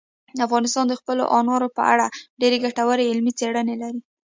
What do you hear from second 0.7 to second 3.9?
د خپلو انارو په اړه ډېرې ګټورې علمي څېړنې